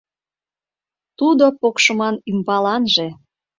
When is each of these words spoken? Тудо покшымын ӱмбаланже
Тудо 1.17 1.45
покшымын 1.59 2.15
ӱмбаланже 2.29 3.07